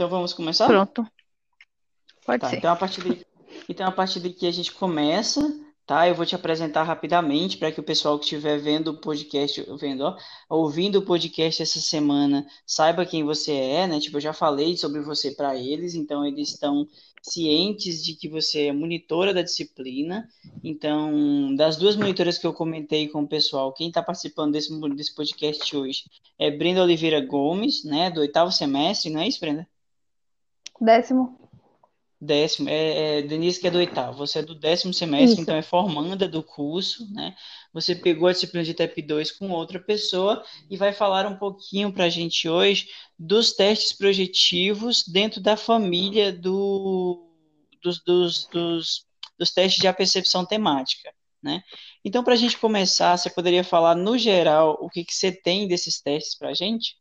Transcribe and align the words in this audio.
Então 0.00 0.08
vamos 0.08 0.32
começar? 0.32 0.66
Pronto. 0.66 1.06
Pode 2.24 2.40
Tá, 2.40 2.48
ser. 2.48 2.56
então 2.56 2.72
a 2.72 2.76
partir 2.76 3.02
de, 3.02 3.26
então 3.68 3.86
a 3.86 3.92
partir 3.92 4.18
daqui 4.18 4.46
a 4.46 4.50
gente 4.50 4.72
começa, 4.72 5.42
tá? 5.84 6.08
Eu 6.08 6.14
vou 6.14 6.24
te 6.24 6.34
apresentar 6.34 6.84
rapidamente 6.84 7.58
para 7.58 7.70
que 7.70 7.80
o 7.80 7.82
pessoal 7.82 8.18
que 8.18 8.24
estiver 8.24 8.58
vendo 8.58 8.92
o 8.92 8.96
podcast, 8.96 9.62
vendo, 9.78 10.00
ó, 10.04 10.16
ouvindo 10.48 11.00
o 11.00 11.02
podcast 11.02 11.62
essa 11.62 11.80
semana, 11.80 12.46
saiba 12.64 13.04
quem 13.04 13.24
você 13.24 13.52
é, 13.52 13.86
né? 13.86 14.00
Tipo, 14.00 14.16
eu 14.16 14.20
já 14.22 14.32
falei 14.32 14.74
sobre 14.74 15.02
você 15.02 15.32
para 15.32 15.54
eles, 15.54 15.94
então 15.94 16.24
eles 16.24 16.48
estão 16.48 16.88
cientes 17.20 18.02
de 18.02 18.14
que 18.14 18.26
você 18.26 18.68
é 18.68 18.72
monitora 18.72 19.34
da 19.34 19.42
disciplina. 19.42 20.26
Então, 20.64 21.54
das 21.56 21.76
duas 21.76 21.94
monitoras 21.94 22.38
que 22.38 22.46
eu 22.46 22.54
comentei 22.54 23.06
com 23.06 23.20
o 23.20 23.28
pessoal, 23.28 23.70
quem 23.74 23.88
está 23.88 24.02
participando 24.02 24.52
desse, 24.52 24.70
desse 24.94 25.14
podcast 25.14 25.76
hoje 25.76 26.04
é 26.38 26.50
Brenda 26.50 26.82
Oliveira 26.82 27.20
Gomes, 27.20 27.84
né? 27.84 28.10
Do 28.10 28.20
oitavo 28.20 28.50
semestre, 28.50 29.10
não 29.10 29.20
é 29.20 29.28
isso, 29.28 29.38
Brenda? 29.38 29.68
Décimo. 30.80 31.38
Décimo, 32.22 32.68
é, 32.68 33.20
é, 33.20 33.22
Denise 33.22 33.58
que 33.58 33.66
é 33.66 33.70
do 33.70 33.78
oitavo, 33.78 34.18
você 34.18 34.40
é 34.40 34.42
do 34.42 34.54
décimo 34.54 34.92
semestre, 34.92 35.32
Isso. 35.32 35.40
então 35.40 35.56
é 35.56 35.62
formanda 35.62 36.28
do 36.28 36.42
curso, 36.42 37.10
né? 37.14 37.34
Você 37.72 37.94
pegou 37.94 38.28
a 38.28 38.32
disciplina 38.32 38.62
de 38.62 38.74
TEP 38.74 39.00
2 39.00 39.32
com 39.32 39.50
outra 39.50 39.80
pessoa 39.80 40.44
e 40.68 40.76
vai 40.76 40.92
falar 40.92 41.26
um 41.26 41.38
pouquinho 41.38 41.90
para 41.90 42.04
a 42.04 42.08
gente 42.10 42.46
hoje 42.46 42.88
dos 43.18 43.52
testes 43.52 43.94
projetivos 43.94 45.02
dentro 45.08 45.40
da 45.40 45.56
família 45.56 46.30
do, 46.30 47.26
dos, 47.82 48.04
dos, 48.04 48.46
dos, 48.48 49.06
dos 49.38 49.50
testes 49.50 49.80
de 49.80 49.88
apercepção 49.88 50.44
temática, 50.44 51.10
né? 51.42 51.62
Então, 52.04 52.22
para 52.22 52.34
a 52.34 52.36
gente 52.36 52.58
começar, 52.58 53.16
você 53.16 53.30
poderia 53.30 53.64
falar 53.64 53.94
no 53.94 54.18
geral 54.18 54.76
o 54.82 54.90
que, 54.90 55.04
que 55.04 55.14
você 55.14 55.32
tem 55.32 55.66
desses 55.66 56.02
testes 56.02 56.36
para 56.36 56.50
a 56.50 56.54
gente? 56.54 56.96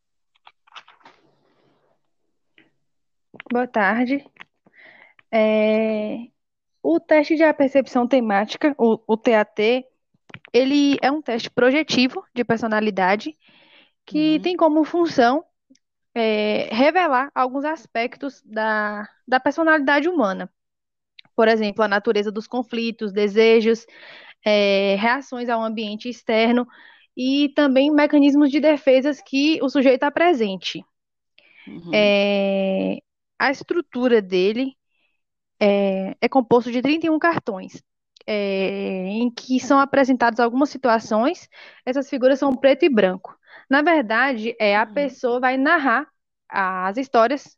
Boa 3.51 3.67
tarde. 3.67 4.23
É, 5.31 6.17
O 6.83 6.99
teste 6.99 7.35
de 7.37 7.53
percepção 7.53 8.07
temática, 8.07 8.75
o, 8.79 8.99
o 9.07 9.17
TAT, 9.17 9.85
ele 10.53 10.97
é 11.03 11.11
um 11.11 11.21
teste 11.21 11.49
projetivo 11.51 12.25
de 12.35 12.43
personalidade 12.45 13.37
que 14.05 14.39
Uhum, 14.39 14.41
tem 14.41 14.57
como 14.57 14.83
função 14.85 15.45
é, 16.15 16.69
revelar 16.73 17.31
alguns 17.35 17.65
aspectos 17.65 18.41
da, 18.45 19.07
da 19.27 19.39
personalidade 19.39 20.09
humana. 20.09 20.51
Por 21.35 21.47
exemplo, 21.49 21.83
a 21.83 21.87
natureza 21.89 22.31
dos 22.31 22.47
conflitos, 22.47 23.13
desejos, 23.13 23.85
é, 24.45 24.95
reações 24.97 25.49
ao 25.49 25.63
ambiente 25.63 26.09
externo 26.09 26.67
e 27.17 27.49
também 27.55 27.91
mecanismos 27.91 28.51
de 28.51 28.59
defesas 28.61 29.21
que 29.21 29.59
o 29.63 29.69
sujeito 29.69 30.03
apresente. 30.03 30.83
uhum, 31.67 32.15
É, 32.15 32.99
A 33.39 33.51
estrutura 33.51 34.21
dele 34.21 34.77
é, 35.59 36.15
é 36.21 36.29
composto 36.29 36.71
de 36.71 36.81
31 36.81 37.19
cartões, 37.19 37.83
é, 38.27 39.05
em 39.07 39.31
que 39.31 39.59
são 39.59 39.79
apresentadas 39.79 40.39
algumas 40.39 40.69
situações. 40.69 41.49
Essas 41.85 42.09
figuras 42.09 42.39
são 42.39 42.55
preto 42.55 42.85
e 42.85 42.89
branco. 42.89 43.37
Na 43.69 43.81
verdade, 43.81 44.55
é, 44.59 44.75
a 44.75 44.85
uhum, 44.85 44.93
pessoa 44.93 45.39
vai 45.39 45.57
narrar 45.57 46.07
as 46.49 46.97
histórias, 46.97 47.57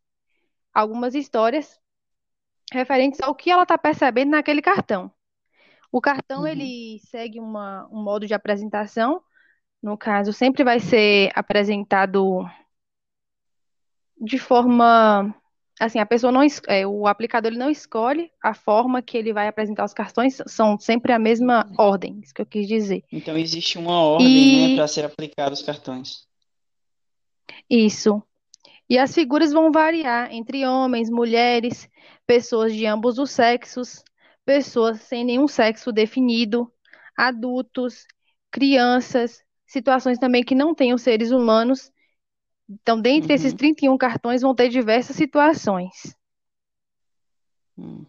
algumas 0.74 1.16
histórias 1.16 1.80
referentes 2.74 3.20
ao 3.22 3.36
que 3.36 3.52
ela 3.52 3.64
está 3.64 3.78
percebendo 3.78 4.32
naquele 4.32 4.62
cartão. 4.62 5.12
O 5.92 6.00
cartão 6.02 6.42
uhum, 6.42 6.48
ele 6.48 7.00
segue 7.00 7.40
uma, 7.40 7.88
um 7.92 8.02
modo 8.02 8.26
de 8.26 8.34
apresentação. 8.34 9.22
No 9.82 9.98
caso, 9.98 10.32
sempre 10.32 10.64
vai 10.64 10.80
ser 10.80 11.32
apresentado 11.36 12.46
de 14.20 14.38
forma 14.38 15.36
assim, 15.82 15.98
a 15.98 16.06
pessoa 16.06 16.32
não, 16.32 16.42
é, 16.68 16.86
o 16.86 17.08
aplicador 17.08 17.52
ele 17.52 17.60
não 17.60 17.70
escolhe 17.70 18.32
a 18.42 18.54
forma 18.54 19.02
que 19.02 19.18
ele 19.18 19.34
vai 19.34 19.48
apresentar 19.48 19.84
os 19.84 19.94
cartões, 19.94 20.38
são 20.46 20.80
sempre 20.80 21.12
a 21.12 21.18
mesma 21.18 21.68
ordem, 21.78 22.20
isso 22.22 22.34
que 22.34 22.42
eu 22.42 22.46
quis 22.46 22.68
dizer. 22.68 23.04
Então 23.12 23.36
existe 23.36 23.80
uma 23.80 24.00
ordem, 24.00 24.28
né, 24.28 24.70
E 24.70 24.76
para 24.76 24.88
ser 24.88 25.04
aplicado 25.06 25.54
os 25.54 25.62
cartões. 25.64 26.28
isso. 27.70 28.22
E 28.88 28.98
as 29.00 29.14
figuras 29.16 29.52
vão 29.52 29.72
variar 29.72 30.32
entre 30.32 30.66
homens, 30.66 31.10
mulheres, 31.10 31.90
pessoas 32.28 32.76
de 32.76 32.86
ambos 32.86 33.18
os 33.18 33.32
sexos, 33.32 34.04
pessoas 34.46 35.02
sem 35.02 35.24
nenhum 35.24 35.48
sexo 35.48 35.92
definido, 35.92 36.72
adultos, 37.18 38.06
crianças, 38.52 39.42
situações 39.66 40.20
também 40.20 40.44
que 40.44 40.54
não 40.54 40.76
tenham 40.76 40.98
seres 40.98 41.32
humanos. 41.32 41.90
Então, 42.82 43.00
dentre 43.02 43.34
esses 43.34 43.54
Uhum, 43.54 43.56
31 43.56 43.98
cartões 43.98 44.42
vão 44.42 44.56
ter 44.56 44.70
diversas 44.70 45.16
situações. 45.16 46.16
uhum. 47.78 48.06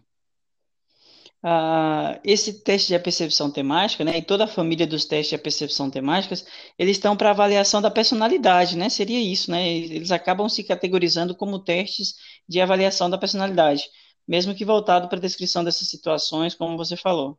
Ah, 1.45 2.19
esse 2.23 2.63
teste 2.63 2.87
de 2.93 2.99
percepção 2.99 3.51
temática, 3.51 4.03
né, 4.05 4.17
e 4.17 4.21
toda 4.21 4.45
a 4.45 4.47
família 4.47 4.87
dos 4.87 5.03
testes 5.05 5.37
de 5.37 5.43
percepção 5.43 5.89
temáticas, 5.89 6.45
eles 6.79 6.95
estão 6.97 7.17
para 7.17 7.31
avaliação 7.31 7.81
da 7.81 7.91
personalidade, 7.91 8.77
né? 8.77 8.89
Seria 8.89 9.19
isso, 9.19 9.51
né? 9.51 9.67
Eles 9.69 10.11
acabam 10.11 10.47
se 10.49 10.63
categorizando 10.63 11.35
como 11.35 11.59
testes 11.63 12.15
de 12.47 12.61
avaliação 12.61 13.09
da 13.09 13.17
personalidade, 13.17 13.83
mesmo 14.27 14.55
que 14.55 14.63
voltado 14.65 15.09
para 15.09 15.17
a 15.17 15.21
descrição 15.21 15.63
dessas 15.63 15.89
situações, 15.89 16.55
como 16.55 16.77
você 16.77 16.95
falou. 16.95 17.37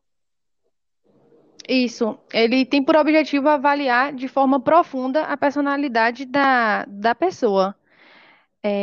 Isso, 1.69 2.19
ele 2.33 2.65
tem 2.67 2.83
por 2.85 2.97
objetivo 2.97 3.49
avaliar 3.49 4.13
de 4.15 4.29
forma 4.29 4.61
profunda 4.61 5.23
a 5.25 5.37
personalidade 5.37 6.27
da, 6.27 6.85
da 6.87 7.15
pessoa. 7.15 7.75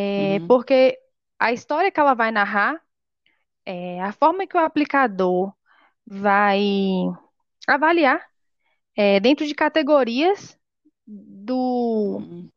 É, 0.07 0.39
Uhum, 0.39 0.47
porque 0.47 0.97
a 1.39 1.51
história 1.53 1.91
que 1.91 1.99
ela 1.99 2.13
vai 2.13 2.31
narrar, 2.31 2.81
é, 3.65 4.01
a 4.01 4.11
forma 4.13 4.47
que 4.47 4.57
o 4.57 4.59
aplicador 4.59 5.53
vai 6.05 6.61
avaliar, 7.67 8.21
é, 8.95 9.19
dentro 9.19 9.45
de 9.47 9.55
categorias 9.55 10.57
do 11.07 12.19
uhum, 12.19 12.51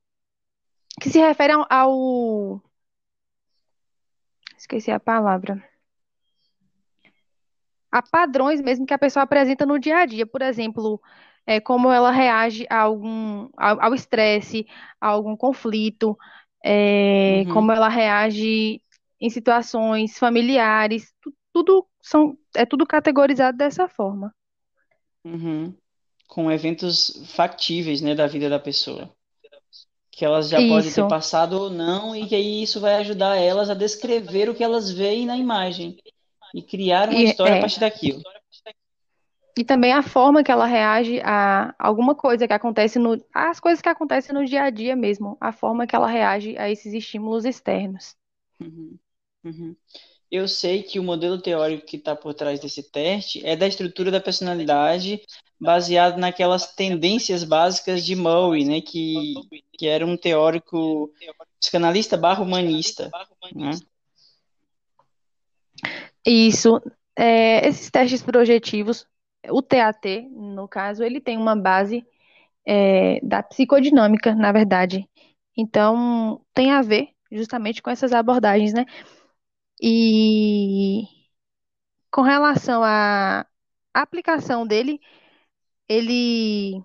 que 1.00 1.10
se 1.10 1.18
referem 1.18 1.54
ao, 1.56 1.66
ao- 1.70 2.62
esqueci 4.58 4.90
a 4.92 4.98
palavra, 5.00 5.54
a 7.98 8.02
padrões 8.02 8.60
mesmo 8.60 8.86
que 8.86 8.94
a 8.94 8.98
pessoa 8.98 9.22
apresenta 9.24 9.66
no 9.66 9.78
dia 9.78 9.98
a 9.98 10.06
dia. 10.06 10.26
Por 10.26 10.42
exemplo, 10.42 11.00
é, 11.46 11.60
como 11.60 11.90
ela 11.92 12.10
reage 12.10 12.66
a 12.70 12.80
algum, 12.82 13.48
ao 13.56 13.94
estresse, 13.94 14.66
a 15.00 15.08
algum 15.08 15.36
conflito, 15.36 16.16
é, 16.64 17.44
uhum, 17.44 17.48
como 17.48 17.72
ela 17.72 17.88
reage 17.88 18.82
em 19.20 19.30
situações 19.30 20.18
familiares, 20.18 21.12
tu- 21.22 21.34
tudo 21.52 21.86
são, 22.02 22.36
é 22.54 22.66
tudo 22.66 22.86
categorizado 22.86 23.56
dessa 23.58 23.88
forma. 23.88 24.34
uhum. 25.24 25.74
Com 26.28 26.50
eventos 26.52 27.12
factíveis, 27.34 28.00
né, 28.02 28.14
da 28.14 28.26
vida 28.26 28.48
da 28.50 28.58
pessoa. 28.60 29.10
que 30.10 30.24
elas 30.24 30.48
já 30.48 30.62
podem 30.62 30.90
ter 30.92 31.02
Isso, 31.02 31.04
passado 31.04 31.54
ou 31.60 31.68
não, 31.70 32.14
e 32.16 32.26
que 32.28 32.34
aí 32.34 32.62
isso 32.62 32.80
vai 32.80 32.94
ajudar 32.96 33.36
elas 33.36 33.68
a 33.68 33.74
descrever 33.74 34.48
o 34.48 34.54
que 34.54 34.62
elas 34.64 34.90
veem 34.90 35.26
na 35.26 35.36
imagem 35.36 35.98
e 36.54 36.62
criar 36.62 37.08
uma 37.08 37.18
e, 37.18 37.24
história 37.24 37.54
a 37.54 37.56
é, 37.56 37.60
partir 37.60 37.80
daquilo. 37.80 38.22
e 39.58 39.64
também 39.64 39.92
a 39.92 40.02
forma 40.04 40.44
que 40.44 40.52
ela 40.52 40.66
reage 40.66 41.20
a 41.24 41.74
alguma 41.76 42.14
coisa 42.14 42.46
que 42.46 42.52
acontece 42.52 42.96
no, 42.96 43.20
as 43.34 43.58
coisas 43.58 43.82
que 43.82 43.88
acontecem 43.88 44.32
no 44.32 44.44
dia 44.44 44.62
a 44.62 44.70
dia 44.70 44.94
mesmo, 44.94 45.36
a 45.40 45.50
forma 45.50 45.84
que 45.84 45.96
ela 45.96 46.06
reage 46.06 46.56
a 46.56 46.70
esses 46.70 46.94
estímulos 46.94 47.44
externos. 47.44 48.14
Uhum, 48.60 48.96
uhum. 49.44 49.76
Eu 50.30 50.46
sei 50.46 50.82
que 50.82 50.98
o 50.98 51.02
modelo 51.02 51.40
teórico 51.40 51.86
que 51.86 51.96
está 51.96 52.14
por 52.14 52.34
trás 52.34 52.60
desse 52.60 52.82
teste 52.82 53.44
é 53.44 53.56
da 53.56 53.66
estrutura 53.66 54.10
da 54.10 54.20
personalidade 54.20 55.20
baseado 55.60 56.18
naquelas 56.18 56.74
tendências 56.74 57.42
básicas 57.42 58.04
de 58.04 58.14
Murray, 58.14 58.64
né, 58.64 58.80
que, 58.80 59.34
que 59.72 59.86
era 59.86 60.06
um 60.06 60.16
teórico 60.16 61.12
psicanalista 61.60 62.16
barra 62.16 62.42
humanista, 62.42 63.10
né? 63.54 63.72
Isso, 66.26 66.80
é, 67.16 67.66
esses 67.68 67.90
testes 67.90 68.22
projetivos, 68.22 69.06
o 69.50 69.62
TAT, 69.62 70.22
no 70.30 70.66
caso, 70.68 71.02
ele 71.04 71.20
tem 71.20 71.36
uma 71.36 71.54
base 71.56 72.04
é, 72.66 73.20
da 73.22 73.42
psicodinâmica, 73.42 74.34
na 74.34 74.52
verdade. 74.52 75.08
Então, 75.56 76.44
tem 76.54 76.72
a 76.72 76.82
ver 76.82 77.10
justamente 77.32 77.82
com 77.82 77.90
essas 77.90 78.12
abordagens, 78.12 78.72
né? 78.74 78.86
E 79.80 81.04
com 82.10 82.22
relação 82.22 82.82
à 82.84 83.46
aplicação 83.92 84.66
dele, 84.66 85.00
ele 85.88 86.82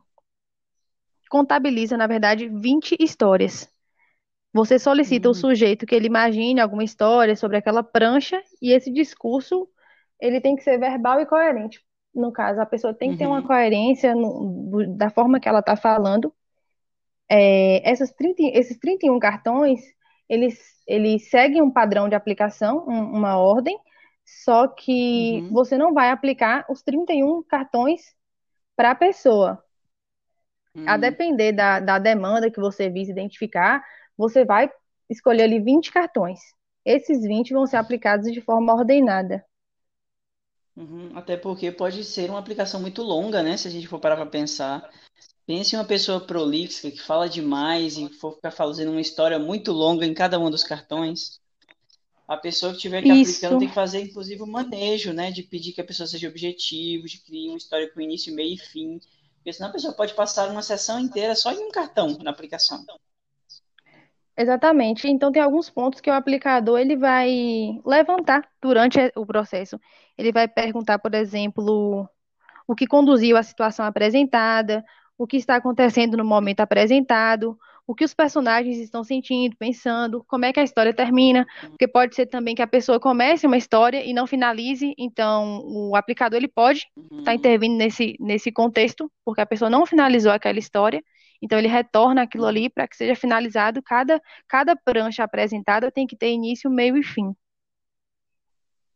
contabiliza, 1.29 1.95
na 1.95 2.07
verdade, 2.07 2.49
20 2.49 2.95
histórias. 2.99 3.69
Você 4.53 4.79
solicita 4.79 5.29
o 5.29 5.33
Hum, 5.33 5.35
sujeito 5.35 5.85
que 5.85 5.95
ele 5.95 6.07
imagine 6.07 6.59
alguma 6.59 6.83
história 6.83 7.35
sobre 7.35 7.57
aquela 7.57 7.83
prancha 7.83 8.41
e 8.61 8.71
esse 8.71 8.91
discurso 8.91 9.69
ele 10.19 10.41
tem 10.41 10.55
que 10.55 10.63
ser 10.63 10.77
verbal 10.79 11.19
e 11.21 11.25
coerente. 11.25 11.81
No 12.13 12.31
caso, 12.31 12.59
a 12.61 12.65
pessoa 12.65 12.93
tem 12.93 13.11
que 13.11 13.17
ter 13.19 13.27
uma 13.27 13.41
uhum, 13.41 13.43
coerência 13.43 14.15
no- 14.15 14.95
da 14.97 15.09
forma 15.09 15.39
que 15.39 15.47
ela 15.49 15.59
está 15.59 15.75
falando. 15.77 16.33
É, 17.29 17.89
essas 17.89 18.11
30, 18.11 18.41
esses 18.43 18.77
31 18.79 19.19
cartões, 19.19 19.79
eles, 20.27 20.59
eles 20.87 21.29
seguem 21.29 21.61
um 21.61 21.71
padrão 21.71 22.09
de 22.09 22.15
aplicação, 22.15 22.85
um, 22.87 23.17
uma 23.17 23.37
ordem, 23.37 23.77
só 24.25 24.67
que 24.67 25.45
Uhum. 25.45 25.49
você 25.49 25.77
não 25.77 25.93
vai 25.93 26.09
aplicar 26.11 26.65
os 26.69 26.81
31 26.83 27.43
cartões 27.43 28.01
para 28.75 28.91
a 28.91 28.95
pessoa. 28.95 29.63
A 30.85 30.97
Hum, 30.97 30.97
depender 30.97 31.51
da, 31.53 31.79
da 31.79 31.99
demanda 31.99 32.49
que 32.51 32.59
você 32.59 32.89
visa 32.89 33.11
identificar, 33.11 33.83
você 34.19 34.43
vai 34.43 34.69
escolher 35.09 35.43
ali 35.43 35.61
20 35.61 35.91
cartões. 35.93 36.39
Esses 36.85 37.21
20 37.23 37.53
vão 37.53 37.65
ser 37.65 37.77
aplicados 37.77 38.31
de 38.33 38.41
forma 38.41 38.73
ordenada. 38.73 39.45
uhum. 40.75 41.11
Até 41.17 41.37
porque 41.37 41.71
pode 41.71 42.03
ser 42.03 42.29
uma 42.29 42.39
aplicação 42.39 42.81
muito 42.81 43.01
longa, 43.01 43.41
né? 43.43 43.57
Se 43.57 43.67
a 43.67 43.71
gente 43.71 43.87
for 43.87 43.99
parar 43.99 44.15
para 44.17 44.25
pensar. 44.25 44.89
Pense 45.45 45.75
em 45.75 45.79
uma 45.79 45.85
pessoa 45.85 46.25
prolixa 46.25 46.91
que 46.91 47.01
fala 47.01 47.29
demais 47.29 47.97
e 47.97 48.09
for 48.09 48.35
ficar 48.35 48.51
fazendo 48.51 48.91
uma 48.91 49.01
história 49.01 49.39
muito 49.39 49.71
longa 49.71 50.05
em 50.05 50.13
cada 50.13 50.39
um 50.39 50.49
dos 50.51 50.63
cartões. 50.63 51.41
A 52.27 52.37
pessoa 52.37 52.71
que 52.71 52.77
estiver 52.77 53.03
que 53.03 53.11
aplicando 53.11 53.55
Isso, 53.55 53.57
tem 53.57 53.67
que 53.67 53.73
fazer, 53.73 54.01
inclusive, 54.01 54.41
o 54.43 54.47
manejo, 54.47 55.13
né? 55.13 55.31
De 55.31 55.43
pedir 55.43 55.73
que 55.73 55.81
a 55.81 55.85
pessoa 55.85 56.07
seja 56.07 56.29
objetiva, 56.29 57.05
de 57.07 57.19
criar 57.23 57.49
uma 57.51 57.57
história 57.57 57.91
com 57.93 58.01
início, 58.01 58.33
meio 58.33 58.55
e 58.55 58.57
fim. 58.57 58.99
Porque 59.37 59.53
senão 59.53 59.69
a 59.69 59.73
pessoa 59.73 59.93
pode 59.93 60.13
passar 60.13 60.49
uma 60.51 60.61
sessão 60.61 60.99
inteira 60.99 61.35
só 61.35 61.51
em 61.51 61.59
um 61.59 61.71
cartão 61.71 62.17
na 62.21 62.31
aplicação. 62.31 62.85
Exatamente. 64.39 65.07
Então 65.09 65.31
tem 65.31 65.41
alguns 65.43 65.69
pontos 65.69 66.01
que 66.01 66.09
o 66.09 66.13
aplicador 66.13 66.79
ele 66.79 66.97
vai 66.97 67.79
levantar 67.85 68.49
durante 68.61 68.99
o 69.15 69.25
processo. 69.25 69.79
Ele 70.17 70.31
vai 70.31 70.47
perguntar, 70.47 70.99
por 70.99 71.13
exemplo, 71.15 72.09
o 72.67 72.75
que 72.75 72.87
conduziu 72.87 73.37
à 73.37 73.43
situação 73.43 73.85
apresentada, 73.85 74.85
o 75.17 75.27
que 75.27 75.37
está 75.37 75.57
acontecendo 75.57 76.17
no 76.17 76.25
momento 76.25 76.61
apresentado, 76.61 77.57
o 77.87 77.95
que 77.95 78.05
os 78.05 78.15
personagens 78.15 78.79
estão 78.79 79.03
sentindo, 79.03 79.57
pensando, 79.57 80.23
como 80.27 80.45
é 80.45 80.53
que 80.53 80.61
a 80.61 80.63
história 80.63 80.93
termina, 80.93 81.45
porque 81.71 81.87
pode 81.87 82.15
ser 82.15 82.27
também 82.27 82.55
que 82.55 82.63
a 82.63 82.67
pessoa 82.67 82.99
comece 82.99 83.47
uma 83.47 83.57
história 83.57 84.05
e 84.05 84.13
não 84.13 84.27
finalize, 84.27 84.93
então 84.97 85.61
o 85.65 85.95
aplicador 85.95 86.37
ele 86.37 86.49
pode 86.49 86.87
estar 87.19 87.33
Uhum, 87.33 87.35
intervindo 87.35 87.77
nesse, 87.77 88.15
nesse 88.19 88.51
contexto, 88.51 89.11
porque 89.25 89.41
a 89.41 89.47
pessoa 89.47 89.69
não 89.69 89.85
finalizou 89.85 90.31
aquela 90.31 90.59
história, 90.59 91.03
então 91.41 91.57
ele 91.57 91.67
retorna 91.67 92.23
aquilo 92.23 92.45
ali 92.45 92.69
para 92.69 92.87
que 92.87 92.95
seja 92.95 93.15
finalizado, 93.15 93.81
cada, 93.81 94.21
cada 94.47 94.75
prancha 94.75 95.23
apresentada 95.23 95.91
tem 95.91 96.05
que 96.05 96.15
ter 96.15 96.31
início, 96.31 96.69
meio 96.69 96.97
e 96.97 97.03
fim. 97.03 97.35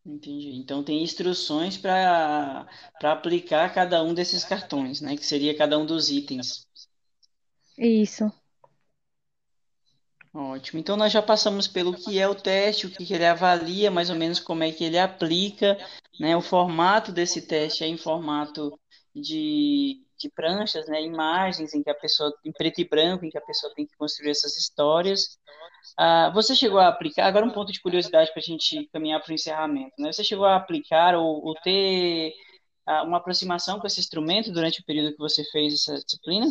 Entendi. 0.05 0.51
Então 0.57 0.83
tem 0.83 1.01
instruções 1.01 1.77
para 1.77 2.67
para 2.99 3.13
aplicar 3.13 3.73
cada 3.73 4.03
um 4.03 4.13
desses 4.13 4.43
cartões, 4.43 4.99
né? 4.99 5.15
Que 5.15 5.25
seria 5.25 5.57
cada 5.57 5.79
um 5.79 5.85
dos 5.85 6.09
itens. 6.09 6.67
Isso, 7.77 8.29
Ótimo. 10.33 10.79
Então 10.79 10.97
nós 10.97 11.11
já 11.13 11.21
passamos 11.21 11.67
pelo 11.67 11.93
que 11.93 12.17
é 12.17 12.27
o 12.27 12.33
teste, 12.33 12.87
o 12.87 12.89
que 12.89 13.05
que 13.05 13.13
ele 13.13 13.25
avalia, 13.25 13.91
mais 13.91 14.09
ou 14.09 14.15
menos 14.15 14.39
como 14.39 14.63
é 14.63 14.71
que 14.71 14.83
ele 14.83 14.97
aplica, 14.97 15.77
né? 16.19 16.35
O 16.35 16.41
formato 16.41 17.11
desse 17.11 17.43
teste 17.45 17.83
é 17.83 17.87
em 17.87 17.97
formato 17.97 18.79
de, 19.15 20.02
de 20.23 20.31
pranchas, 20.33 20.87
né? 20.87 21.01
Imagens 21.03 21.73
em 21.73 21.83
que 21.83 21.89
a 21.89 21.95
pessoa, 21.95 22.33
em 22.45 22.51
preto 22.51 22.81
e 22.81 22.87
branco, 22.87 23.25
em 23.25 23.29
que 23.29 23.37
a 23.37 23.41
pessoa 23.41 23.73
tem 23.75 23.85
que 23.85 23.95
construir 23.97 24.31
essas 24.31 24.57
histórias. 24.57 25.37
Ah, 25.97 26.31
você 26.33 26.55
chegou 26.55 26.79
a 26.79 26.87
aplicar, 26.89 27.27
agora 27.27 27.45
um 27.45 27.51
ponto 27.51 27.71
de 27.71 27.81
curiosidade 27.81 28.31
para 28.31 28.39
a 28.41 28.43
gente 28.43 28.89
caminhar 28.93 29.21
para 29.21 29.31
o 29.31 29.35
encerramento, 29.35 29.93
né? 29.99 30.11
Você 30.11 30.23
chegou 30.23 30.45
a 30.45 30.55
aplicar 30.57 31.15
ou, 31.15 31.45
ou 31.45 31.55
ter 31.55 32.33
ah, 32.87 33.03
uma 33.03 33.17
aproximação 33.17 33.79
com 33.79 33.87
esse 33.87 33.99
instrumento 33.99 34.51
durante 34.51 34.81
o 34.81 34.85
período 34.85 35.13
que 35.13 35.19
você 35.19 35.43
fez 35.51 35.73
essa 35.73 35.95
disciplina? 36.03 36.47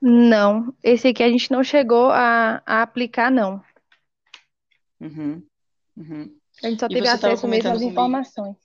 não, 0.00 0.74
esse 0.82 1.08
aqui 1.08 1.22
a 1.22 1.28
gente 1.28 1.50
não 1.50 1.62
chegou 1.62 2.10
a, 2.10 2.62
a 2.66 2.82
aplicar, 2.82 3.30
não. 3.30 3.62
Uhum, 5.00 5.46
uhum. 5.96 6.40
A 6.62 6.68
gente 6.68 6.80
só 6.80 6.88
E 6.88 6.94
teve 6.94 7.08
acesso 7.08 7.48
mesmo 7.48 7.72
às 7.72 7.82
informações. 7.82 8.56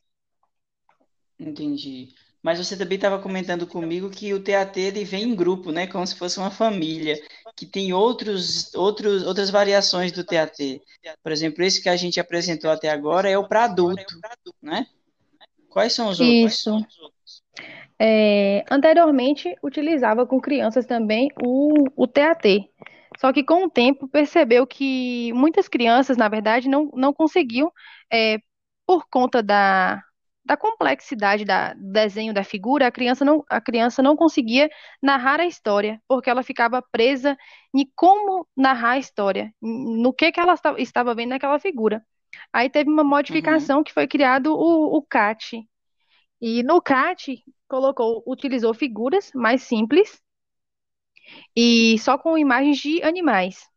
entendi. 1.39 2.13
Mas 2.45 2.59
você 2.59 2.77
também 2.77 2.97
estava 2.97 3.17
comentando 3.17 3.65
comigo 3.65 4.07
que 4.07 4.31
o 4.31 4.39
TAT 4.39 4.77
ele 4.77 5.03
vem 5.03 5.23
em 5.23 5.35
grupo, 5.35 5.71
né? 5.71 5.87
Como 5.87 6.05
se 6.05 6.15
fosse 6.15 6.37
uma 6.37 6.51
família, 6.51 7.19
que 7.55 7.65
tem 7.65 7.91
outros, 7.91 8.71
outros, 8.75 9.25
outras 9.25 9.49
variações 9.49 10.11
do 10.11 10.23
TAT. 10.23 10.79
Por 11.23 11.31
exemplo, 11.31 11.63
esse 11.63 11.81
que 11.81 11.89
a 11.89 11.95
gente 11.95 12.19
apresentou 12.19 12.69
até 12.69 12.91
agora 12.91 13.27
é 13.27 13.35
o 13.35 13.47
para 13.47 13.63
adulto, 13.63 14.19
né? 14.61 14.85
Quais 15.69 15.93
são 15.93 16.07
os 16.07 16.19
outros? 16.19 16.53
Isso. 16.53 16.85
É, 17.99 18.63
anteriormente, 18.69 19.55
utilizava 19.63 20.23
com 20.27 20.39
crianças 20.39 20.85
também 20.85 21.29
o, 21.43 21.73
o 21.95 22.05
TAT. 22.05 22.45
Só 23.17 23.33
que 23.33 23.43
com 23.43 23.65
o 23.65 23.69
tempo 23.71 24.07
percebeu 24.07 24.67
que 24.67 25.33
muitas 25.33 25.67
crianças, 25.67 26.15
na 26.15 26.29
verdade, 26.29 26.69
não, 26.69 26.91
não 26.93 27.11
conseguiam, 27.11 27.71
é, 28.13 28.37
por 28.85 29.07
conta 29.09 29.41
da, 29.41 30.04
da 30.45 30.55
complexidade 30.57 31.43
da, 31.45 31.73
do 31.73 31.91
desenho 31.91 32.33
da 32.33 32.43
figura, 32.43 32.87
a 32.87 32.91
criança 32.91 33.25
não, 33.25 33.43
a 33.49 33.59
criança 33.61 34.01
não 34.03 34.15
conseguia 34.15 34.69
narrar 35.01 35.39
a 35.39 35.45
história, 35.47 36.01
porque 36.07 36.29
ela 36.29 36.43
ficava 36.43 36.81
presa 36.91 37.37
em 37.73 37.89
como 37.95 38.47
narrar 38.55 38.91
a 38.91 38.97
história, 38.99 39.53
no 39.61 40.13
que, 40.13 40.31
que 40.31 40.39
ela 40.39 40.53
esta- 40.53 40.75
estava 40.79 41.15
vendo 41.15 41.29
naquela 41.31 41.59
figura. 41.59 42.05
Aí 42.53 42.69
teve 42.69 42.89
uma 42.89 43.03
Uhum, 43.29 43.69
modificação 43.69 43.83
que 43.83 43.93
foi 43.93 44.07
criado 44.07 44.53
o, 44.55 44.97
o 44.97 45.01
CAT. 45.01 45.67
E 46.41 46.63
no 46.63 46.81
CAT 46.81 47.43
colocou, 47.67 48.23
utilizou 48.27 48.73
figuras 48.73 49.31
mais 49.35 49.63
simples 49.63 50.21
e 51.55 51.97
só 51.99 52.17
com 52.17 52.37
imagens 52.37 52.77
de 52.79 53.01
animais. 53.03 53.67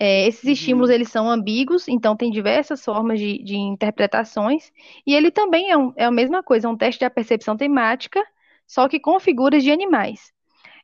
É, 0.00 0.26
esses 0.28 0.44
estímulos 0.46 0.90
uhum, 0.90 0.94
eles 0.94 1.10
são 1.10 1.30
ambíguos, 1.30 1.88
então 1.88 2.16
tem 2.16 2.30
diversas 2.30 2.84
formas 2.84 3.20
de, 3.20 3.42
de 3.44 3.56
interpretações. 3.56 4.72
E 5.06 5.14
ele 5.14 5.30
também 5.30 5.70
é, 5.70 5.78
um- 5.78 5.92
é 5.96 6.06
a 6.06 6.12
mesma 6.12 6.42
coisa, 6.42 6.68
é 6.68 6.70
um 6.70 6.76
teste 6.78 7.00
de 7.00 7.10
percepção 7.10 7.56
temática, 7.56 8.24
só 8.66 8.88
que 8.88 9.00
com 9.00 9.20
figuras 9.20 9.62
de 9.62 9.72
animais. 9.72 10.32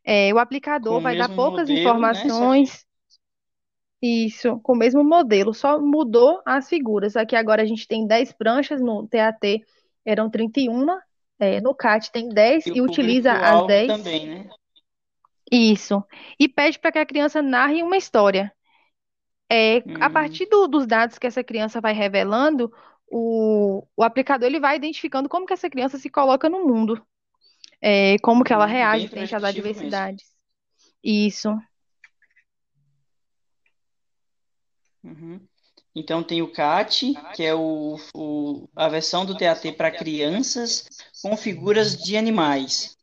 É, 0.05 0.33
o 0.35 0.39
com 0.87 0.95
aplicador 0.95 1.01
o 1.01 1.03
vai 1.03 1.17
dar 1.17 1.29
mesmo 1.29 1.37
poucas 1.37 1.71
modelo, 1.71 2.09
né? 2.09 2.31
Informações, 2.31 2.87
isso, 4.03 4.61
com 4.61 4.73
o 4.75 4.77
mesmo 4.77 5.03
modelo, 5.03 5.55
só 5.55 5.81
mudou 5.81 6.43
as 6.47 6.69
figuras. 6.69 7.17
Aqui 7.17 7.35
agora 7.35 7.63
a 7.63 7.67
gente 7.67 7.87
tem 7.89 8.07
10 8.07 8.33
pranchas, 8.33 8.81
no 8.81 9.07
TAT 9.09 9.63
eram 10.05 10.31
31, 10.31 10.87
é, 11.39 11.61
no 11.61 11.75
CAT 11.75 12.13
tem 12.13 12.29
10 12.29 12.67
e 12.67 12.73
o 12.73 12.77
e 12.77 12.81
utiliza 12.81 13.33
as 13.33 13.63
público-alvo 13.63 13.65
10. 13.65 13.87
também, 13.87 14.27
né? 14.27 14.51
Isso. 15.51 16.05
E 16.39 16.49
pede 16.49 16.79
para 16.79 16.93
que 16.93 16.99
a 16.99 17.07
criança 17.07 17.43
narre 17.43 17.83
uma 17.83 17.97
história. 17.97 18.53
É, 19.51 19.85
a 20.01 20.11
Hum, 20.11 20.11
partir 20.11 20.47
do- 20.49 20.67
dos 20.69 20.87
dados 20.87 21.19
que 21.19 21.27
essa 21.27 21.45
criança 21.45 21.81
vai 21.81 21.93
revelando, 21.93 22.73
o, 23.09 23.87
o 23.97 24.03
aplicador 24.03 24.47
ele 24.49 24.61
vai 24.61 24.77
identificando 24.77 25.29
como 25.29 25.47
que 25.47 25.53
essa 25.53 25.71
criança 25.71 25.99
se 25.99 26.11
coloca 26.11 26.49
no 26.49 26.67
mundo, 26.67 27.05
é, 27.83 28.19
como 28.21 28.45
que 28.45 28.53
ela 28.53 28.67
uhum, 28.67 28.67
reage 28.67 29.09
frente 29.09 29.35
às 29.37 29.45
preditivo 29.45 29.75
mesmo. 29.75 30.09
adversidades. 30.13 30.25
Isso, 31.05 31.51
Uhum. 35.03 35.41
Então 35.95 36.23
tem 36.23 36.43
o 36.43 36.53
CAT, 36.53 37.27
que 37.33 37.43
é 37.43 37.55
o, 37.55 37.97
o- 38.15 38.69
a 38.77 38.89
versão 38.89 39.25
do 39.25 39.35
TAT 39.37 39.73
para 39.73 39.91
crianças 39.91 40.87
com 41.23 41.37
figuras 41.37 41.97
de 41.97 42.17
animais. 42.17 42.97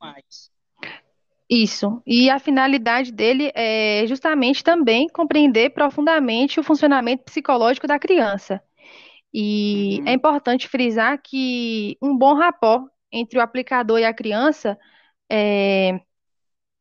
Isso. 1.54 2.02
E 2.06 2.30
a 2.30 2.40
finalidade 2.40 3.12
dele 3.12 3.52
é 3.56 4.06
justamente 4.08 4.64
também 4.64 5.08
compreender 5.10 5.70
profundamente 5.72 6.60
o 6.60 6.64
funcionamento 6.64 7.24
psicológico 7.24 7.88
da 7.88 7.98
criança. 8.00 8.62
E 9.34 10.02
é 10.06 10.14
Uhum, 10.14 10.16
importante 10.16 10.68
frisar 10.68 11.22
que 11.22 11.98
um 12.02 12.18
bom 12.18 12.36
rapport 12.36 12.88
entre 13.12 13.40
o 13.40 13.42
aplicador 13.42 14.00
e 14.00 14.06
a 14.06 14.14
criança 14.14 14.78
é, 15.32 16.00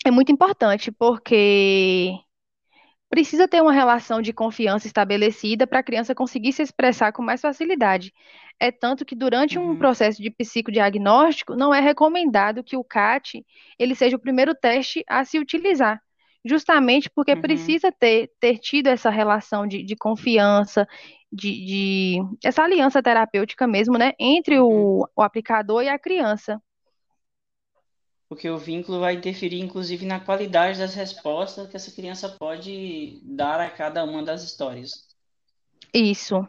é 0.06 0.10
muito 0.10 0.32
importante, 0.32 0.92
porque 0.92 2.12
Precisa 3.12 3.46
ter 3.46 3.60
uma 3.60 3.72
relação 3.72 4.22
de 4.22 4.32
confiança 4.32 4.86
estabelecida 4.86 5.66
para 5.66 5.80
a 5.80 5.82
criança 5.82 6.14
conseguir 6.14 6.52
se 6.52 6.62
expressar 6.62 7.12
com 7.12 7.22
mais 7.22 7.42
facilidade. 7.42 8.10
É 8.58 8.70
tanto 8.72 9.04
que 9.04 9.14
durante 9.14 9.58
um 9.58 9.74
uhum, 9.74 9.76
processo 9.76 10.22
de 10.22 10.30
psicodiagnóstico, 10.30 11.54
não 11.54 11.74
é 11.74 11.80
recomendado 11.80 12.64
que 12.64 12.74
o 12.76 12.82
CAT 12.84 13.44
ele 13.78 13.94
seja 13.94 14.16
o 14.16 14.20
primeiro 14.20 14.54
teste 14.54 15.04
a 15.06 15.24
se 15.26 15.38
utilizar, 15.38 16.00
justamente 16.42 17.10
porque 17.10 17.34
uhum, 17.34 17.36
precisa 17.36 17.92
ter, 17.92 18.30
ter 18.40 18.58
tido 18.58 18.86
essa 18.86 19.10
relação 19.10 19.66
de, 19.66 19.82
de 19.82 19.94
confiança, 19.94 20.88
de, 21.30 21.50
de- 21.66 22.18
essa 22.42 22.62
aliança 22.62 23.02
terapêutica 23.02 23.66
mesmo, 23.66 23.98
né, 23.98 24.12
entre 24.18 24.58
uhum. 24.68 24.96
o, 25.02 25.06
o 25.14 25.22
aplicador 25.22 25.82
e 25.82 25.88
a 25.90 25.98
criança. 25.98 26.58
Porque 28.32 28.48
o 28.48 28.56
vínculo 28.58 28.98
vai 29.00 29.14
interferir, 29.14 29.60
inclusive, 29.60 30.06
na 30.06 30.18
qualidade 30.18 30.78
das 30.78 30.94
respostas 30.94 31.68
que 31.68 31.76
essa 31.76 31.92
criança 31.92 32.30
pode 32.30 33.20
dar 33.22 33.60
a 33.60 33.70
cada 33.70 34.02
uma 34.04 34.22
das 34.24 34.42
histórias. 34.42 34.90
Isso. 35.94 36.46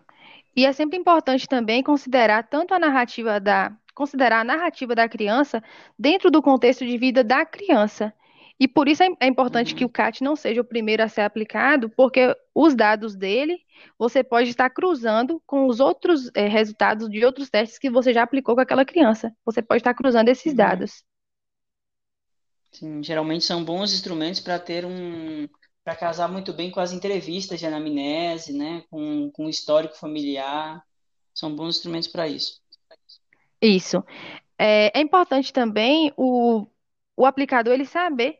E 0.55 0.65
é 0.65 0.73
sempre 0.73 0.97
importante 0.97 1.47
também 1.47 1.83
considerar 1.83 2.43
tanto 2.49 2.73
a 2.73 2.79
narrativa 2.79 3.39
da, 3.39 3.75
considerar 3.95 4.41
a 4.41 4.43
narrativa 4.43 4.95
da 4.95 5.09
criança 5.09 5.63
dentro 5.99 6.31
do 6.31 6.41
contexto 6.41 6.85
de 6.85 6.97
vida 6.97 7.23
da 7.23 7.45
criança. 7.45 8.13
E 8.59 8.67
por 8.67 8.87
isso 8.87 9.03
é, 9.03 9.09
é 9.21 9.27
importante 9.27 9.75
que 9.75 9.85
o 9.85 9.89
Uhum. 9.89 9.91
CAT 9.91 10.23
não 10.23 10.35
seja 10.35 10.61
o 10.61 10.65
primeiro 10.65 11.03
a 11.03 11.09
ser 11.09 11.21
aplicado, 11.21 11.89
porque 11.89 12.35
os 12.55 12.75
dados 12.75 13.15
dele 13.15 13.59
você 13.99 14.23
pode 14.23 14.49
estar 14.49 14.69
cruzando 14.71 15.41
com 15.47 15.67
os 15.67 15.79
outros 15.81 16.31
eh, 16.35 16.47
resultados 16.47 17.09
de 17.09 17.25
outros 17.25 17.49
testes 17.49 17.79
que 17.79 17.91
você 17.91 18.13
já 18.13 18.23
aplicou 18.23 18.55
com 18.55 18.61
aquela 18.61 18.85
criança. 18.85 19.35
Você 19.45 19.61
pode 19.61 19.81
estar 19.81 19.93
cruzando 19.95 20.29
esses 20.29 20.53
Uhum. 20.53 20.55
dados. 20.55 21.03
Sim, 22.73 23.03
geralmente 23.03 23.45
são 23.45 23.63
bons 23.63 23.93
instrumentos 23.93 24.39
para 24.41 24.59
ter 24.59 24.85
um, 24.85 25.47
para 25.83 25.95
casar 25.95 26.27
muito 26.31 26.51
bem 26.53 26.71
com 26.71 26.79
as 26.79 26.91
entrevistas 26.91 27.59
de 27.59 27.65
anamnese, 27.67 28.53
né? 28.53 28.83
Com, 28.89 29.29
com 29.31 29.45
o 29.45 29.49
histórico 29.49 29.95
familiar. 29.95 30.83
São 31.33 31.55
bons 31.55 31.77
instrumentos 31.77 32.07
para 32.09 32.27
isso. 32.27 32.61
Isso. 33.61 34.03
É, 34.57 34.97
é 34.99 35.01
importante 35.01 35.53
também 35.53 36.13
o, 36.17 36.67
o 37.17 37.25
aplicador 37.27 37.73
ele 37.73 37.85
saber 37.85 38.39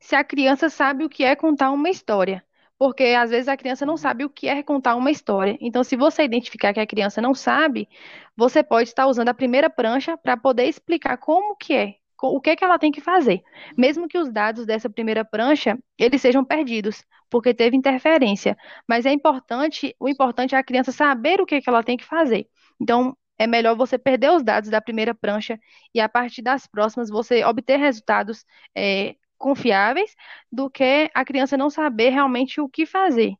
se 0.00 0.16
a 0.16 0.24
criança 0.24 0.70
sabe 0.70 1.04
o 1.04 1.10
que 1.10 1.24
é 1.24 1.36
contar 1.36 1.70
uma 1.72 1.90
história. 1.90 2.44
Porque 2.78 3.04
às 3.18 3.30
vezes 3.30 3.48
a 3.48 3.56
criança 3.56 3.86
não 3.86 3.96
Uhum. 3.96 3.98
sabe 3.98 4.24
o 4.24 4.30
que 4.30 4.48
é 4.48 4.62
contar 4.62 4.96
uma 4.96 5.10
história. 5.10 5.56
Então, 5.60 5.84
se 5.84 5.96
você 5.96 6.24
identificar 6.24 6.74
que 6.74 6.80
a 6.80 6.86
criança 6.86 7.22
não 7.22 7.34
sabe, 7.34 7.88
você 8.36 8.62
pode 8.62 8.90
estar 8.90 9.06
usando 9.08 9.28
a 9.30 9.34
primeira 9.34 9.70
prancha 9.70 10.16
para 10.18 10.36
poder 10.36 10.66
explicar 10.66 11.16
como 11.18 11.56
que 11.56 11.74
é, 11.74 11.96
o 12.28 12.40
que 12.40 12.50
é 12.50 12.56
que 12.56 12.64
ela 12.64 12.78
tem 12.78 12.92
que 12.92 13.00
fazer. 13.00 13.42
Mesmo 13.76 14.08
que 14.08 14.18
os 14.18 14.30
dados 14.32 14.66
dessa 14.66 14.88
primeira 14.90 15.24
prancha, 15.24 15.78
eles 15.98 16.20
sejam 16.20 16.44
perdidos, 16.44 17.04
porque 17.30 17.54
teve 17.54 17.76
interferência. 17.76 18.56
Mas 18.88 19.06
é 19.06 19.12
importante, 19.12 19.94
o 19.98 20.08
importante 20.08 20.54
é 20.54 20.58
a 20.58 20.64
criança 20.64 20.92
saber 20.92 21.40
o 21.40 21.46
que 21.46 21.56
é 21.56 21.60
que 21.60 21.68
ela 21.68 21.82
tem 21.82 21.96
que 21.96 22.04
fazer. 22.04 22.46
Então, 22.80 23.16
é 23.38 23.46
melhor 23.46 23.76
você 23.76 23.98
perder 23.98 24.30
os 24.30 24.42
dados 24.42 24.70
da 24.70 24.80
primeira 24.80 25.14
prancha 25.14 25.58
e 25.94 26.00
a 26.00 26.08
partir 26.08 26.42
das 26.42 26.66
próximas 26.66 27.10
você 27.10 27.44
obter 27.44 27.76
resultados 27.76 28.44
é, 28.76 29.16
confiáveis 29.36 30.14
do 30.50 30.70
que 30.70 31.10
a 31.14 31.24
criança 31.24 31.56
não 31.56 31.68
saber 31.68 32.10
realmente 32.10 32.60
o 32.60 32.68
que 32.68 32.86
fazer. 32.86 33.34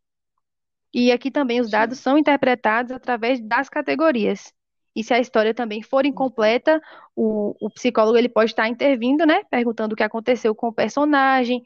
E 0.93 1.11
aqui 1.11 1.31
também 1.31 1.61
os 1.61 1.71
dados 1.71 1.99
Sim. 1.99 2.05
são 2.05 2.19
interpretados 2.19 2.93
através 2.93 3.41
das 3.41 3.69
categorias. 3.69 4.53
E 4.95 5.03
se 5.05 5.15
a 5.15 5.19
história 5.21 5.55
também 5.55 5.83
for 5.83 6.05
Uhum. 6.07 6.07
incompleta, 6.07 6.81
o, 7.17 7.55
o 7.61 7.71
psicólogo 7.71 8.17
ele 8.19 8.29
pode 8.29 8.51
estar 8.53 8.69
intervindo, 8.69 9.27
né? 9.27 9.45
Perguntando 9.51 9.95
o 9.95 9.97
que 9.97 10.03
aconteceu 10.03 10.55
com 10.55 10.69
o 10.69 10.73
personagem 10.73 11.63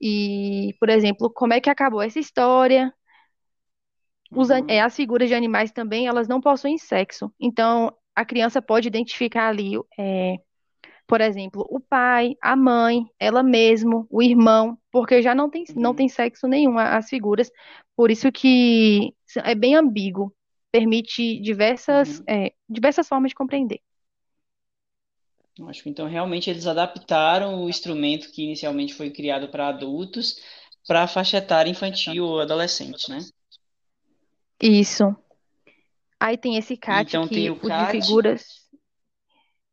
e, 0.00 0.74
por 0.80 0.88
exemplo, 0.90 1.30
como 1.30 1.54
é 1.54 1.60
que 1.60 1.70
acabou 1.70 2.02
essa 2.02 2.18
história. 2.20 2.92
Os, 4.34 4.50
an- 4.50 4.62
é, 4.68 4.80
Uhum. 4.80 4.82
as 4.82 4.94
figuras 4.94 5.28
de 5.28 5.34
animais 5.34 5.72
também, 5.72 6.06
elas 6.06 6.28
não 6.28 6.40
possuem 6.40 6.78
sexo. 6.78 7.32
Então, 7.40 7.92
a 8.14 8.24
criança 8.24 8.60
pode 8.62 8.88
identificar 8.88 9.48
ali 9.48 9.72
é, 9.98 10.36
por 11.08 11.20
exemplo, 11.20 11.66
o 11.70 11.80
pai, 11.80 12.36
a 12.42 12.56
mãe, 12.56 13.06
ela 13.20 13.42
mesmo, 13.42 14.06
o 14.10 14.22
irmão, 14.22 14.78
porque 14.92 15.22
já 15.22 15.34
não 15.34 15.50
tem, 15.50 15.64
não 15.76 15.94
Uhum. 15.94 15.94
tem 15.94 16.08
sexo 16.08 16.48
nenhum 16.48 16.78
as 16.78 17.08
figuras, 17.08 17.50
por 17.96 18.10
isso 18.10 18.32
que 18.32 19.14
é 19.44 19.54
bem 19.54 19.74
ambíguo, 19.76 20.34
permite 20.72 21.40
diversas, 21.40 22.20
Uhum. 22.20 22.24
é, 22.28 22.52
diversas 22.68 23.08
formas 23.08 23.30
de 23.30 23.34
compreender. 23.36 23.80
Acho 25.68 25.82
que 25.84 25.90
então 25.90 26.08
realmente 26.08 26.48
eles 26.50 26.66
adaptaram 26.66 27.62
o 27.62 27.68
instrumento 27.68 28.30
que 28.32 28.42
inicialmente 28.44 28.94
foi 28.94 29.10
criado 29.10 29.48
para 29.48 29.68
adultos 29.68 30.40
para 30.86 31.02
a 31.02 31.08
faixa 31.08 31.36
etária 31.36 31.70
infantil 31.70 32.24
ou 32.24 32.40
adolescente, 32.40 33.10
né? 33.10 33.18
Isso. 34.62 35.16
Aí 36.20 36.36
tem 36.38 36.56
esse 36.56 36.76
CAT, 36.76 37.18
Então 37.18 37.28
tem 37.28 37.48
que 37.48 37.50
o 37.50 37.58
o 37.62 37.70
de 37.72 37.84
CAT. 37.84 37.86
figuras 37.86 38.68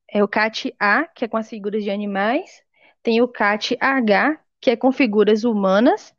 é 0.10 0.24
o 0.24 0.28
CAT 0.28 0.74
A, 0.80 1.04
que 1.06 1.26
é 1.26 1.28
com 1.28 1.38
as 1.38 1.50
figuras 1.50 1.84
de 1.84 1.90
animais, 1.92 2.62
tem 3.04 3.22
o 3.22 3.28
CAT 3.28 3.78
H, 3.80 4.40
que 4.62 4.70
é 4.72 4.76
com 4.76 4.92
figuras 4.92 5.44
humanas, 5.44 6.14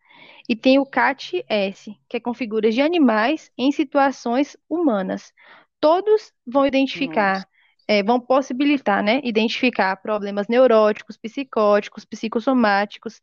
E 0.49 0.55
tem 0.57 0.79
o 0.79 0.87
CAT-S, 0.87 1.97
que 2.09 2.17
é 2.19 2.21
com 2.21 2.35
figuras 2.35 2.75
de 2.75 2.81
animais 2.83 3.51
em 3.59 3.73
situações 3.73 4.57
humanas. 4.69 5.33
Todos 5.81 6.33
vão 6.47 6.67
identificar, 6.67 7.47
eh, 7.89 8.03
vão 8.03 8.21
possibilitar, 8.21 9.03
né, 9.03 9.21
identificar 9.25 9.97
problemas 9.97 10.49
neuróticos, 10.49 11.17
psicóticos, 11.17 12.05
psicossomáticos, 12.05 13.21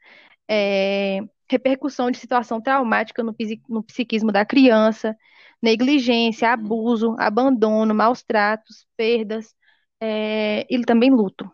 eh, 0.49 1.19
repercussão 1.49 2.11
de 2.11 2.17
situação 2.17 2.61
traumática 2.61 3.23
no, 3.23 3.35
no 3.69 3.83
psiquismo 3.83 4.31
da 4.31 4.45
criança, 4.45 5.15
negligência, 5.61 6.51
Uhum. 6.53 6.53
abuso, 6.53 7.15
abandono, 7.19 7.93
maus 7.95 8.23
tratos, 8.23 8.85
perdas, 8.97 9.55
eh, 10.01 10.65
e 10.69 10.81
também 10.85 11.09
luto. 11.11 11.49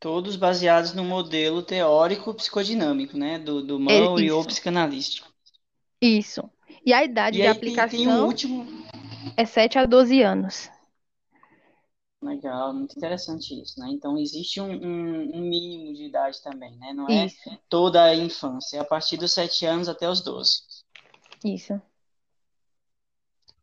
Todos 0.00 0.36
baseados 0.36 0.92
no 0.94 1.04
modelo 1.04 1.62
teórico 1.62 2.34
psicodinâmico, 2.34 3.16
né? 3.16 3.38
Do, 3.38 3.62
do 3.62 3.78
É 3.88 4.00
Murray 4.00 4.30
ou 4.30 4.44
isso, 4.44 4.46
psicanalístico. 4.46 5.32
isso. 6.00 6.50
E 6.84 6.92
a 6.92 7.02
idade 7.04 7.38
E 7.38 7.42
de 7.42 7.46
aí 7.46 7.58
tem, 7.58 7.82
tem 7.84 8.06
um 8.06 8.16
aplicação 8.16 8.24
último. 8.24 8.64
é 9.36 9.44
7 9.46 9.78
a 9.78 9.86
12 9.86 10.22
anos. 10.22 10.70
Legal, 12.22 12.72
muito 12.72 12.94
interessante 12.96 13.60
isso, 13.60 13.78
né? 13.78 13.88
Então 13.90 14.16
existe 14.16 14.60
um, 14.62 14.70
um, 14.72 15.36
um 15.36 15.40
mínimo 15.42 15.92
de 15.94 16.04
idade 16.06 16.40
também, 16.42 16.74
né? 16.78 16.92
Não 16.94 17.10
é 17.10 17.26
Isso, 17.26 17.50
toda 17.68 18.02
a 18.02 18.14
infância, 18.14 18.78
é 18.78 18.80
a 18.80 18.84
partir 18.84 19.16
dos 19.18 19.32
sete 19.34 19.66
anos 19.66 19.88
até 19.90 20.08
os 20.08 20.22
12. 20.22 20.62
isso. 21.44 21.80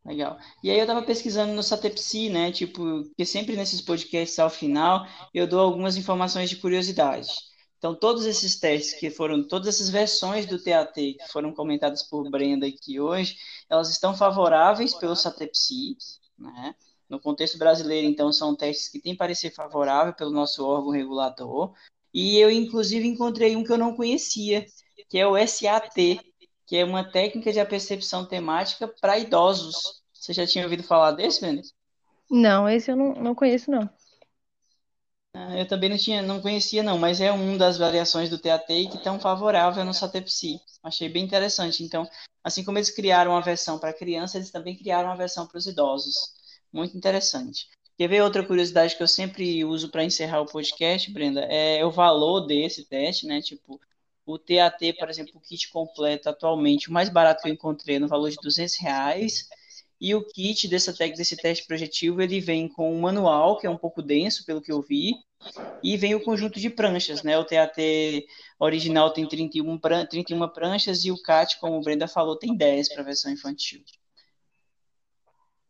Legal. 0.10 0.40
E 0.64 0.72
aí 0.72 0.80
eu 0.80 0.88
tava 0.88 1.04
pesquisando 1.04 1.54
no 1.54 1.62
Satepsi, 1.62 2.30
né? 2.30 2.52
Tipo, 2.52 3.04
porque 3.04 3.24
sempre 3.24 3.56
nesses 3.56 3.80
podcasts 3.80 4.40
ao 4.40 4.50
final 4.50 5.06
eu 5.32 5.46
dou 5.46 5.60
algumas 5.60 5.98
informações 5.98 6.50
de 6.50 6.56
curiosidade. 6.56 7.32
Então, 7.78 7.94
todos 7.94 8.26
esses 8.26 8.60
testes 8.60 9.00
que 9.00 9.12
foram, 9.12 9.48
todas 9.48 9.68
essas 9.68 9.88
versões 9.88 10.48
do 10.48 10.62
TAT 10.62 10.96
que 10.96 11.28
foram 11.32 11.54
comentadas 11.54 12.02
por 12.02 12.28
Brenda 12.28 12.66
aqui 12.66 13.00
hoje, 13.00 13.38
elas 13.70 13.92
estão 13.92 14.18
favoráveis 14.18 14.96
pelo 14.96 15.16
Satepsi, 15.16 15.96
né? 16.38 16.74
No 17.08 17.20
contexto 17.20 17.60
brasileiro, 17.60 18.08
então, 18.08 18.34
são 18.34 18.56
testes 18.56 18.90
que 18.90 19.00
têm 19.00 19.16
parecer 19.16 19.52
favorável 19.54 20.14
pelo 20.14 20.32
nosso 20.32 20.66
órgão 20.66 20.90
regulador. 20.92 21.72
E 22.12 22.38
eu, 22.40 22.50
inclusive, 22.50 23.08
encontrei 23.08 23.56
um 23.56 23.64
que 23.64 23.72
eu 23.72 23.78
não 23.78 23.96
conhecia, 23.96 24.66
que 25.08 25.20
é 25.20 25.28
o 25.28 25.38
SAT, 25.38 26.20
que 26.70 26.78
é 26.78 26.86
uma 26.86 27.04
técnica 27.04 27.52
de 27.52 27.60
apercepção 27.60 28.24
temática 28.28 28.88
para 28.88 29.18
idosos. 29.18 30.04
Você 30.14 30.34
já 30.34 30.46
tinha 30.46 30.64
ouvido 30.66 30.84
falar 30.84 31.12
desse, 31.14 31.42
Breno? 31.42 31.64
Não, 32.30 32.68
esse 32.68 32.90
eu 32.92 32.96
não, 32.96 33.14
não 33.14 33.36
conheço, 33.36 33.70
não. 33.72 33.88
Ah, 35.34 35.58
Eu 35.58 35.68
também 35.68 35.90
não 35.90 35.98
tinha, 35.98 36.22
não 36.22 36.42
conhecia 36.42 36.84
não, 36.84 36.98
mas 36.98 37.22
é 37.22 37.32
uma 37.32 37.58
das 37.58 37.78
variações 37.78 38.30
do 38.30 38.38
TAT 38.38 38.68
que 38.90 38.98
estão 38.98 39.20
favorável 39.20 39.84
no 39.86 39.94
Satepsi. 39.94 40.60
Achei 40.84 41.10
bem 41.10 41.24
interessante. 41.24 41.84
Então, 41.84 42.08
assim 42.44 42.64
como 42.64 42.78
eles 42.78 42.90
criaram 42.92 43.32
uma 43.32 43.42
versão 43.42 43.80
para 43.80 43.94
criança, 43.94 44.38
eles 44.38 44.52
também 44.52 44.76
criaram 44.78 45.10
uma 45.10 45.18
versão 45.18 45.48
para 45.48 45.58
os 45.58 45.66
idosos. 45.68 46.16
Muito 46.72 46.96
interessante. 46.98 47.68
Quer 47.98 48.08
ver 48.08 48.22
outra 48.22 48.46
curiosidade 48.46 48.96
que 48.96 49.04
eu 49.04 49.08
sempre 49.08 49.64
uso 49.66 49.90
para 49.90 50.04
encerrar 50.04 50.42
o 50.42 50.46
podcast, 50.46 51.12
Brenda? 51.12 51.42
É 51.42 51.84
o 51.86 51.92
valor 51.92 52.42
desse 52.42 52.86
teste, 52.86 53.26
né? 53.28 53.42
Tipo, 53.42 53.80
o 54.32 54.38
TAT, 54.38 54.94
por 55.00 55.10
exemplo, 55.10 55.34
o 55.36 55.40
kit 55.40 55.70
completo 55.70 56.30
atualmente, 56.30 56.88
o 56.88 56.94
mais 56.94 57.10
barato 57.10 57.42
que 57.42 57.50
eu 57.50 57.54
encontrei 57.54 57.96
é 57.96 58.00
no 58.00 58.08
valor 58.08 58.30
de 58.30 58.38
200 58.42 58.76
reais. 58.78 59.50
E 60.00 60.14
o 60.14 60.24
kit 60.24 60.68
dessa, 60.68 60.94
desse 60.94 61.36
teste 61.36 61.66
projetivo, 61.66 62.22
ele 62.22 62.40
vem 62.40 62.68
com 62.68 62.94
um 62.94 63.02
manual, 63.02 63.58
que 63.58 63.66
é 63.66 63.70
um 63.70 63.78
pouco 63.78 64.02
denso, 64.02 64.46
pelo 64.46 64.62
que 64.62 64.72
eu 64.72 64.82
vi, 64.82 65.16
e 65.84 65.98
vem 65.98 66.14
o 66.14 66.24
conjunto 66.24 66.60
de 66.60 66.70
pranchas, 66.70 67.24
né? 67.24 67.38
O 67.38 67.44
TAT 67.44 67.78
original 68.60 69.12
tem 69.12 69.28
31, 69.28 69.78
pran 69.80 70.06
31 70.06 70.48
pranchas 70.50 71.04
e 71.04 71.12
o 71.12 71.22
CAT, 71.22 71.60
como 71.60 71.78
o 71.78 71.82
Brenda 71.82 72.08
falou, 72.08 72.38
tem 72.38 72.56
10 72.56 72.90
para 72.90 73.02
a 73.02 73.06
versão 73.06 73.32
infantil. 73.32 73.84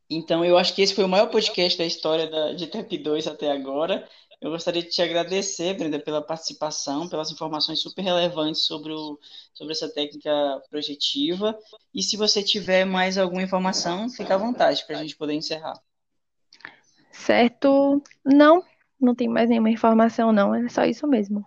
Então, 0.10 0.44
eu 0.44 0.58
acho 0.58 0.76
que 0.76 0.82
esse 0.82 0.94
foi 0.94 1.06
o 1.06 1.10
maior 1.10 1.28
podcast 1.28 1.78
da 1.78 1.86
história 1.86 2.28
da, 2.28 2.54
de 2.54 2.68
TEP 2.68 2.98
2 2.98 3.26
até 3.26 3.52
agora. 3.52 4.08
Eu 4.42 4.52
gostaria 4.52 4.82
de 4.82 4.90
te 4.90 5.02
agradecer, 5.02 5.74
Brenda, 5.76 6.00
pela 6.00 6.22
participação, 6.22 7.10
pelas 7.10 7.30
informações 7.32 7.82
super 7.82 8.02
relevantes 8.02 8.64
sobre, 8.64 8.94
o, 8.94 9.20
sobre 9.54 9.74
essa 9.74 9.90
técnica 9.94 10.32
projetiva. 10.70 11.58
E 11.94 12.02
se 12.02 12.16
você 12.16 12.42
tiver 12.42 12.86
mais 12.86 13.18
alguma 13.18 13.42
informação, 13.44 14.10
fica 14.10 14.36
à 14.36 14.38
vontade 14.38 14.86
para 14.86 14.98
a 14.98 15.02
gente 15.02 15.18
poder 15.18 15.34
encerrar. 15.34 15.82
Certo? 17.12 18.02
Não, 18.26 18.64
não 19.00 19.14
tem 19.14 19.28
mais 19.28 19.48
nenhuma 19.50 19.70
informação, 19.70 20.32
não. 20.32 20.54
É 20.56 20.68
só 20.70 20.86
isso 20.86 21.08
mesmo. 21.08 21.46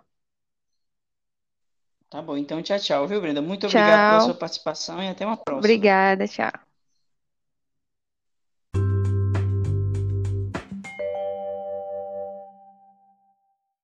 Tá 2.09 2.21
bom, 2.21 2.37
então 2.37 2.61
tchau, 2.63 2.79
tchau, 2.79 3.07
viu, 3.07 3.19
Brenda? 3.19 3.41
Muito 3.41 3.67
obrigado 3.67 4.05
pela 4.07 4.19
sua 4.21 4.33
Tchau. 4.33 4.39
participação 4.39 5.03
e 5.03 5.07
até 5.09 5.25
uma 5.25 5.35
próxima. 5.35 5.59
Obrigada, 5.59 6.27
tchau. 6.27 6.72